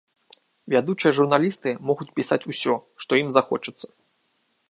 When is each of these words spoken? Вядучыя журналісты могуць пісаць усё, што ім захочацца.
Вядучыя 0.73 1.11
журналісты 1.17 1.69
могуць 1.89 2.09
пісаць 2.19 2.41
усё, 2.53 2.73
што 3.05 3.11
ім 3.23 3.29
захочацца. 3.39 3.87